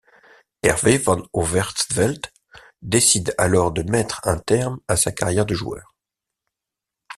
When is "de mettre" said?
3.71-4.19